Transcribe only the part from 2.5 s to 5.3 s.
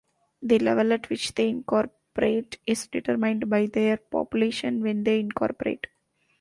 is determined by their population when they